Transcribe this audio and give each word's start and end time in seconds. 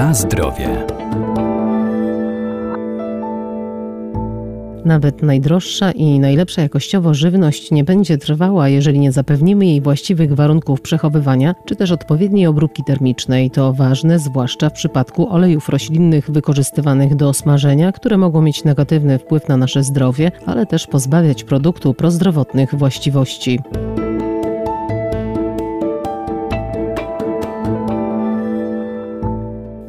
Na 0.00 0.14
zdrowie. 0.14 0.86
Nawet 4.84 5.22
najdroższa 5.22 5.92
i 5.92 6.18
najlepsza 6.18 6.62
jakościowo 6.62 7.14
żywność 7.14 7.70
nie 7.70 7.84
będzie 7.84 8.18
trwała, 8.18 8.68
jeżeli 8.68 8.98
nie 8.98 9.12
zapewnimy 9.12 9.66
jej 9.66 9.80
właściwych 9.80 10.34
warunków 10.34 10.80
przechowywania, 10.80 11.54
czy 11.64 11.76
też 11.76 11.90
odpowiedniej 11.90 12.46
obróbki 12.46 12.84
termicznej. 12.84 13.50
To 13.50 13.72
ważne, 13.72 14.18
zwłaszcza 14.18 14.70
w 14.70 14.72
przypadku 14.72 15.28
olejów 15.32 15.68
roślinnych 15.68 16.30
wykorzystywanych 16.30 17.16
do 17.16 17.32
smażenia, 17.32 17.92
które 17.92 18.18
mogą 18.18 18.42
mieć 18.42 18.64
negatywny 18.64 19.18
wpływ 19.18 19.48
na 19.48 19.56
nasze 19.56 19.82
zdrowie, 19.82 20.32
ale 20.46 20.66
też 20.66 20.86
pozbawiać 20.86 21.44
produktu 21.44 21.94
prozdrowotnych 21.94 22.74
właściwości. 22.74 23.60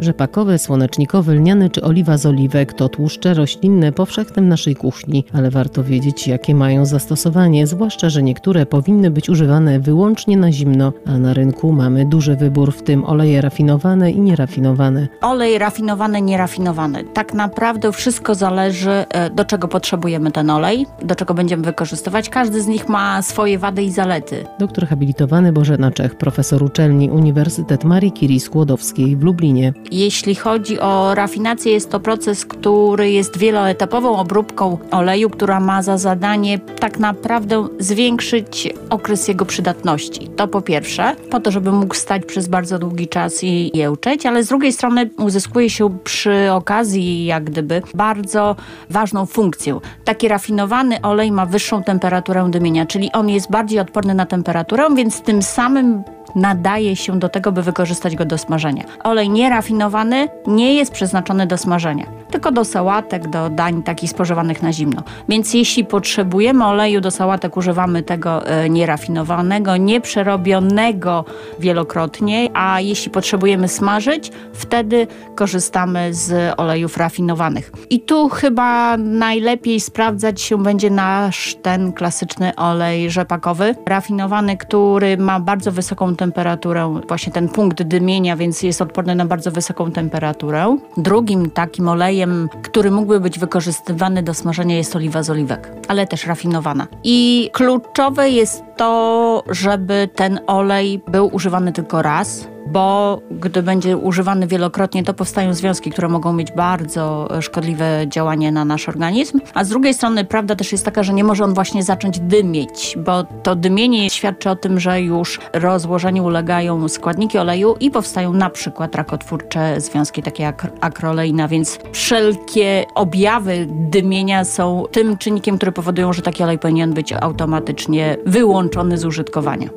Rzepakowy, 0.02 0.58
słonecznikowy, 0.58 1.36
lniany 1.36 1.70
czy 1.70 1.82
oliwa 1.82 2.18
z 2.18 2.26
oliwek 2.26 2.73
to 2.73 2.90
tłuszcze 2.90 3.34
roślinne 3.34 3.92
powszechne 3.92 4.42
w 4.42 4.46
naszej 4.46 4.76
kuchni, 4.76 5.26
ale 5.34 5.52
warto 5.52 5.84
wiedzieć, 5.84 6.28
jakie 6.28 6.55
mają 6.55 6.86
zastosowanie, 6.86 7.68
zwłaszcza, 7.68 8.09
że 8.09 8.23
niektóre 8.23 8.66
powinny 8.66 9.12
być 9.12 9.30
używane 9.30 9.80
wyłącznie 9.80 10.38
na 10.38 10.52
zimno, 10.52 10.94
a 11.06 11.18
na 11.18 11.34
rynku 11.34 11.72
mamy 11.72 12.06
duży 12.06 12.36
wybór, 12.36 12.73
w 12.73 12.82
tym 12.84 13.06
oleje 13.06 13.42
rafinowane 13.42 14.12
i 14.12 14.20
nierafinowane. 14.20 15.08
Olej 15.22 15.58
rafinowany, 15.58 16.22
nierafinowany. 16.22 17.04
Tak 17.04 17.34
naprawdę 17.34 17.92
wszystko 17.92 18.36
zależy, 18.36 18.92
e, 18.92 19.30
do 19.30 19.45
czego 19.45 19.68
potrzebujemy 19.68 20.31
ten 20.31 20.50
olej, 20.50 20.86
do 21.04 21.16
czego 21.16 21.34
będziemy 21.34 21.64
wykorzystywać. 21.64 22.30
Każdy 22.30 22.62
z 22.62 22.68
nich 22.68 22.90
ma 22.90 23.22
swoje 23.22 23.59
wady 23.59 23.84
i 23.84 23.92
zalety. 23.92 24.45
Doktor 24.59 24.88
habilitowany 24.88 25.54
Bożena 25.54 25.92
Czech, 25.92 26.16
profesor 26.16 26.64
uczelni 26.64 27.09
Uniwersytet 27.09 27.84
Marii 27.84 28.12
Curie 28.12 28.40
Skłodowskiej 28.40 29.16
w 29.16 29.23
Lublinie. 29.23 29.73
Jeśli 29.92 30.36
chodzi 30.36 30.80
o 30.80 31.16
rafinację, 31.16 31.72
jest 31.72 31.89
to 31.89 32.00
proces, 32.00 32.45
który 32.45 33.11
jest 33.11 33.38
wieloetapową 33.38 34.17
obróbką 34.17 34.78
oleju, 34.92 35.30
która 35.30 35.59
ma 35.59 35.84
za 35.84 35.97
zadanie 35.97 36.59
tak 36.59 37.00
naprawdę 37.00 37.67
zwiększyć 37.80 38.73
okres 38.89 39.28
jego 39.28 39.45
przydatności. 39.45 40.28
To 40.28 40.47
po 40.47 40.62
pierwsze, 40.62 41.16
po 41.30 41.39
to, 41.39 41.52
żeby 41.52 41.72
mógł 41.72 41.95
stać 41.95 42.25
przez 42.25 42.47
bardzo 42.47 42.80
długi 42.80 43.08
czas 43.08 43.44
i 43.44 43.78
jełczeć, 43.78 44.25
ale 44.25 44.44
z 44.44 44.47
drugiej 44.47 44.73
strony 44.73 45.09
uzyskuje 45.17 45.69
się 45.69 45.97
przy 46.03 46.52
okazji 46.52 47.25
jak 47.25 47.44
gdyby 47.44 47.81
bardzo 47.94 48.56
ważną 48.89 49.25
funkcję. 49.25 49.80
Taki 50.03 50.28
rafinowany 50.28 51.02
olej 51.02 51.31
ma 51.31 51.45
wyższą 51.45 51.84
temperaturę 51.84 52.47
dymienia, 52.50 52.86
czyli 52.86 53.12
on 53.12 53.30
jest 53.30 53.52
bardziej 53.52 53.80
odporny 53.80 54.14
na 54.14 54.25
temperaturę, 54.25 54.88
więc 54.95 55.22
tym 55.22 55.42
samym 55.42 56.03
nadaje 56.36 56.96
się 56.96 57.20
do 57.20 57.30
tego, 57.30 57.52
by 57.52 57.62
wykorzystać 57.62 58.16
go 58.16 58.26
do 58.26 58.38
smażenia. 58.38 58.84
Olej 59.04 59.30
nierafinowany 59.30 60.28
nie 60.48 60.74
jest 60.74 60.92
przeznaczony 60.92 61.48
do 61.48 61.58
smażenia, 61.58 62.06
tylko 62.32 62.52
do 62.52 62.66
sałatek, 62.66 63.30
do 63.30 63.50
dań 63.50 63.84
takich 63.84 64.10
spożywanych 64.10 64.62
na 64.62 64.74
zimno. 64.74 65.04
Więc 65.30 65.54
jeśli 65.54 65.86
potrzebujemy 65.86 66.66
oleju 66.66 67.02
do 67.02 67.12
sałatek, 67.12 67.58
używamy 67.58 68.04
tego 68.04 68.48
e, 68.48 68.70
nierafinowanego, 68.70 69.78
nieprzerobionego 69.78 71.26
wielokrotnie, 71.59 72.50
a 72.54 72.82
jeśli 72.82 73.12
potrzebujemy 73.12 73.68
smażyć, 73.68 74.32
wtedy 74.54 75.08
korzystamy 75.36 76.14
z 76.14 76.54
olejów 76.59 76.98
rafinowanych. 76.98 77.72
I 77.90 78.00
tu 78.00 78.30
chyba 78.30 78.98
najlepiej 78.98 79.80
sprawdzać 79.80 80.42
się 80.42 80.64
będzie 80.64 80.90
nasz 80.90 81.56
ten 81.62 81.94
klasyczny 81.94 82.56
olej 82.56 83.12
rzepakowy, 83.12 83.76
rafinowany, 83.86 84.58
który 84.58 85.18
ma 85.18 85.40
bardzo 85.40 85.72
wysoką 85.72 86.16
temperaturę, 86.22 87.02
właśnie 87.08 87.33
ten 87.33 87.50
punkt 87.50 87.83
dymienia, 87.83 88.36
więc 88.36 88.64
jest 88.64 88.81
odporny 88.81 89.16
na 89.16 89.25
bardzo 89.25 89.52
wysoką 89.52 89.91
temperaturę. 89.91 90.78
Drugim 90.97 91.50
takim 91.50 91.88
olejem, 91.88 92.50
który 92.62 92.91
mógłby 92.91 93.19
być 93.19 93.40
wykorzystywany 93.40 94.23
do 94.23 94.34
smażenia 94.34 94.78
jest 94.78 94.96
oliwa 94.96 95.23
z 95.23 95.29
oliwek, 95.29 95.72
ale 95.88 96.07
też 96.07 96.28
rafinowana. 96.28 96.88
I 97.03 97.50
kluczowe 97.53 98.29
jest 98.29 98.63
to, 98.78 99.44
żeby 99.50 100.09
ten 100.16 100.40
olej 100.47 101.01
był 101.07 101.29
używany 101.34 101.72
tylko 101.72 102.01
raz, 102.01 102.47
bo 102.67 103.22
gdy 103.31 103.63
będzie 103.63 103.97
używany 103.97 104.47
wielokrotnie, 104.47 105.03
to 105.03 105.13
powstają 105.13 105.53
związki, 105.53 105.91
które 105.91 106.07
mogą 106.07 106.33
mieć 106.33 106.51
bardzo 106.51 107.27
szkodliwe 107.41 108.05
działanie 108.07 108.51
na 108.51 108.66
nasz 108.66 108.89
organizm. 108.89 109.39
A 109.53 109.63
z 109.63 109.69
drugiej 109.69 109.94
strony 109.94 110.25
prawda 110.25 110.55
też 110.55 110.72
jest 110.72 110.85
taka, 110.85 111.03
że 111.03 111.13
nie 111.13 111.23
może 111.23 111.44
on 111.44 111.53
właśnie 111.53 111.83
zacząć 111.83 112.19
dymieć, 112.19 112.97
bo 113.05 113.23
to 113.23 113.55
dymienie 113.55 114.09
świadczy 114.09 114.49
o 114.49 114.55
tym, 114.55 114.79
że 114.79 115.01
już 115.01 115.39
rozłożeniu 115.53 116.25
ulegają 116.25 116.89
składniki 116.89 117.38
oleju 117.38 117.75
i 117.79 117.91
powstają 117.91 118.33
na 118.33 118.49
przykład 118.49 118.95
rakotwórcze 118.95 119.81
związki, 119.81 120.23
takie 120.23 120.43
jak 120.43 120.67
akroleina, 120.81 121.47
więc 121.47 121.79
wszelkie 121.91 122.85
objawy 122.95 123.67
dymienia 123.69 124.45
są 124.45 124.83
tym 124.91 125.17
czynnikiem, 125.17 125.57
który 125.57 125.72
powodują, 125.72 126.13
że 126.13 126.22
taki 126.22 126.43
olej 126.43 126.59
powinien 126.59 126.93
być 126.93 127.13
automatycznie 127.13 128.17
wyłączony 128.25 128.97
z 128.97 129.05
użytkowania. 129.05 129.69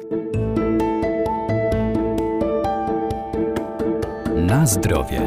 Na 4.54 4.66
zdrowie. 4.66 5.20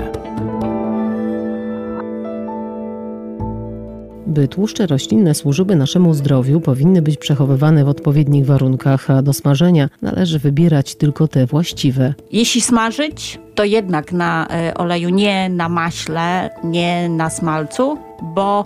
By 4.28 4.48
tłuszcze 4.48 4.88
roślinne 4.88 5.34
służyły 5.34 5.76
naszemu 5.76 6.14
zdrowiu, 6.14 6.62
powinny 6.62 7.02
być 7.02 7.18
przechowywane 7.18 7.86
w 7.86 7.90
odpowiednich 7.90 8.46
warunkach, 8.46 9.12
a 9.12 9.22
do 9.22 9.34
smażenia 9.34 9.90
należy 10.02 10.40
wybierać 10.40 10.96
tylko 10.96 11.28
te 11.28 11.46
właściwe. 11.46 12.14
Jeśli 12.32 12.62
smażyć, 12.62 13.40
to 13.56 13.64
jednak 13.64 14.12
na 14.12 14.48
e, 14.48 14.74
oleju, 14.74 15.10
nie 15.10 15.50
na 15.50 15.70
maśle, 15.70 16.50
nie 16.64 17.10
na 17.10 17.30
smalcu, 17.30 17.98
bo 18.22 18.66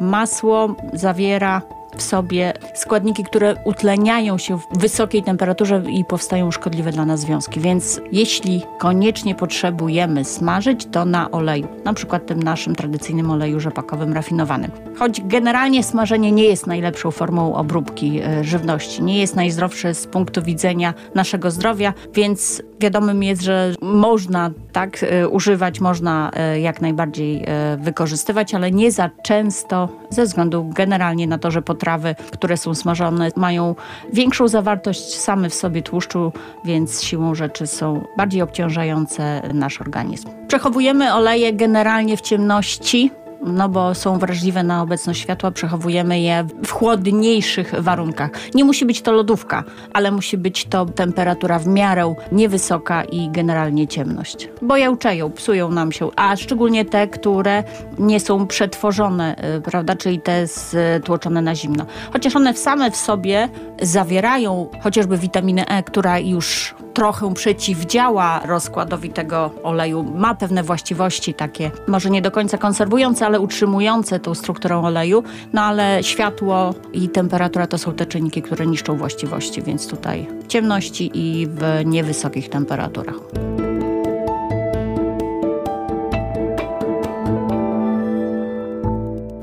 masło 0.00 0.76
zawiera 0.92 1.62
w 1.96 2.02
sobie 2.02 2.52
składniki, 2.74 3.24
które 3.24 3.54
utleniają 3.64 4.38
się 4.38 4.58
w 4.58 4.78
wysokiej 4.78 5.22
temperaturze 5.22 5.82
i 5.88 6.04
powstają 6.04 6.50
szkodliwe 6.50 6.92
dla 6.92 7.04
nas 7.04 7.20
związki. 7.20 7.60
Więc 7.60 8.00
jeśli 8.12 8.62
koniecznie 8.78 9.34
potrzebujemy 9.34 10.24
smażyć, 10.24 10.86
to 10.86 11.04
na 11.04 11.30
oleju, 11.30 11.68
na 11.84 11.94
przykład 11.94 12.26
tym 12.26 12.42
naszym 12.42 12.74
tradycyjnym 12.74 13.30
oleju 13.30 13.60
rzepakowym 13.60 14.12
rafinowanym. 14.12 14.70
Choć 14.98 15.20
generalnie 15.24 15.82
smażenie 15.82 16.32
nie 16.32 16.44
jest 16.44 16.66
najlepszą 16.66 17.10
formą 17.10 17.54
obróbki 17.54 18.20
e, 18.20 18.44
żywności, 18.44 19.02
nie 19.02 19.18
jest 19.18 19.36
najzdrowsze 19.36 19.94
z 19.94 20.06
punktu 20.06 20.42
widzenia 20.42 20.94
naszego 21.14 21.50
zdrowia, 21.50 21.94
więc 22.14 22.62
wiadomym 22.82 23.22
jest, 23.22 23.42
że 23.42 23.74
można 23.82 24.50
tak 24.72 25.02
e, 25.02 25.28
używać, 25.28 25.80
można 25.80 26.30
e, 26.34 26.60
jak 26.60 26.80
najbardziej 26.80 27.44
wykorzystywać, 27.78 28.54
ale 28.54 28.70
nie 28.70 28.92
za 28.92 29.10
często 29.22 29.88
ze 30.10 30.24
względu 30.24 30.70
generalnie 30.74 31.26
na 31.26 31.38
to, 31.38 31.50
że 31.50 31.62
potrawy, 31.62 32.14
które 32.30 32.56
są 32.56 32.74
smażone, 32.74 33.28
mają 33.36 33.74
większą 34.12 34.48
zawartość 34.48 35.14
same 35.14 35.50
w 35.50 35.54
sobie 35.54 35.82
tłuszczu, 35.82 36.32
więc 36.64 37.02
siłą 37.02 37.34
rzeczy 37.34 37.66
są 37.66 38.04
bardziej 38.16 38.42
obciążające 38.42 39.42
nasz 39.54 39.80
organizm. 39.80 40.28
Przechowujemy 40.48 41.14
oleje 41.14 41.52
generalnie 41.52 42.16
w 42.16 42.20
ciemności, 42.20 43.10
no 43.42 43.68
bo 43.68 43.94
są 43.94 44.18
wrażliwe 44.18 44.62
na 44.62 44.82
obecność 44.82 45.20
światła, 45.20 45.50
przechowujemy 45.50 46.20
je 46.20 46.46
w 46.64 46.70
chłodniejszych 46.70 47.74
warunkach. 47.78 48.30
Nie 48.54 48.64
musi 48.64 48.86
być 48.86 49.02
to 49.02 49.12
lodówka, 49.12 49.64
ale 49.92 50.10
musi 50.10 50.38
być 50.38 50.64
to 50.64 50.86
temperatura 50.86 51.58
w 51.58 51.66
miarę 51.66 52.14
niewysoka 52.32 53.04
i 53.04 53.30
generalnie 53.30 53.88
ciemność. 53.88 54.48
Bo 54.62 54.76
jełczeją, 54.76 55.30
psują 55.30 55.70
nam 55.70 55.92
się, 55.92 56.10
a 56.16 56.36
szczególnie 56.36 56.84
te, 56.84 57.08
które 57.08 57.64
nie 57.98 58.20
są 58.20 58.46
przetworzone, 58.46 59.36
y, 59.56 59.60
prawda, 59.60 59.96
czyli 59.96 60.20
te 60.20 60.46
stłoczone 60.46 61.42
na 61.42 61.54
zimno. 61.54 61.86
Chociaż 62.12 62.36
one 62.36 62.54
same 62.54 62.90
w 62.90 62.96
sobie 62.96 63.48
zawierają 63.82 64.68
chociażby 64.82 65.18
witaminę 65.18 65.66
E, 65.66 65.82
która 65.82 66.18
już 66.18 66.74
trochę 66.94 67.34
przeciwdziała 67.34 68.40
rozkładowi 68.46 69.10
tego 69.10 69.50
oleju, 69.62 70.02
ma 70.02 70.34
pewne 70.34 70.62
właściwości 70.62 71.34
takie, 71.34 71.70
może 71.88 72.10
nie 72.10 72.22
do 72.22 72.30
końca 72.30 72.58
konserwujące, 72.58 73.26
ale 73.26 73.40
utrzymujące 73.40 74.20
tą 74.20 74.34
strukturę 74.34 74.78
oleju, 74.78 75.22
no 75.52 75.62
ale 75.62 76.02
światło 76.02 76.74
i 76.92 77.08
temperatura 77.08 77.66
to 77.66 77.78
są 77.78 77.92
te 77.92 78.06
czynniki, 78.06 78.42
które 78.42 78.66
niszczą 78.66 78.96
właściwości, 78.96 79.62
więc 79.62 79.86
tutaj 79.86 80.26
ciemności 80.48 81.10
i 81.14 81.46
w 81.46 81.82
niewysokich 81.84 82.48
temperaturach. 82.48 83.51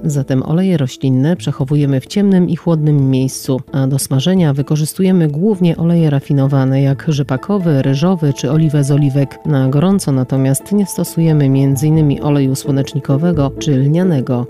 Zatem 0.09 0.43
oleje 0.43 0.77
roślinne 0.77 1.35
przechowujemy 1.35 2.01
w 2.01 2.07
ciemnym 2.07 2.49
i 2.49 2.55
chłodnym 2.55 3.09
miejscu, 3.09 3.61
a 3.71 3.87
do 3.87 3.99
smażenia 3.99 4.53
wykorzystujemy 4.53 5.27
głównie 5.27 5.77
oleje 5.77 6.09
rafinowane, 6.09 6.81
jak 6.81 7.05
rzepakowy, 7.07 7.81
ryżowy 7.81 8.33
czy 8.33 8.51
oliwę 8.51 8.83
z 8.83 8.91
oliwek. 8.91 9.39
Na 9.45 9.69
gorąco 9.69 10.11
natomiast 10.11 10.71
nie 10.71 10.85
stosujemy 10.85 11.45
m.in. 11.45 12.23
oleju 12.23 12.55
słonecznikowego 12.55 13.51
czy 13.59 13.71
lnianego. 13.71 14.45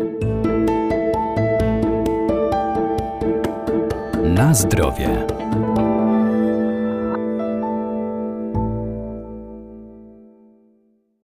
Na 4.24 4.54
zdrowie. 4.54 5.26